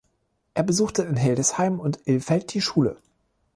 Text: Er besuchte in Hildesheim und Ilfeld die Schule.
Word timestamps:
Er 0.55 0.63
besuchte 0.63 1.03
in 1.03 1.15
Hildesheim 1.15 1.79
und 1.79 1.99
Ilfeld 2.07 2.55
die 2.55 2.61
Schule. 2.61 2.97